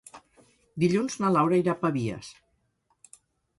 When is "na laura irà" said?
1.25-1.73